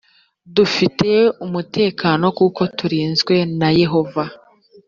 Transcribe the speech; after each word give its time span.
dufite 0.55 1.09
umutekano 1.45 2.25
kuko 2.37 2.61
turinzwe 2.77 3.35
na 3.59 3.69
yehova 3.79 4.23